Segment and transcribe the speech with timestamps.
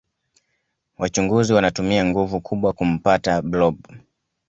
[0.97, 3.75] wachunguzi wanatumia nguvu kubwa kumpta blob